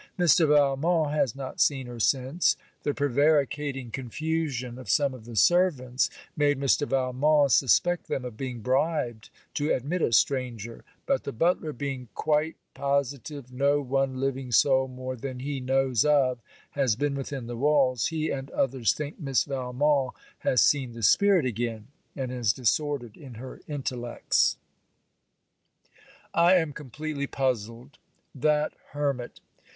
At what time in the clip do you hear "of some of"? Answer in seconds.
4.79-5.25